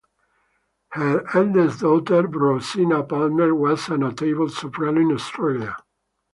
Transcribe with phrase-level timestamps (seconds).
[0.93, 5.77] Her eldest daughter Rosina Palmer was a notable soprano in Australia.